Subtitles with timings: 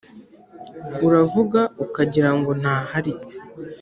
[1.07, 3.13] Uravuga ukagira ngo ntahari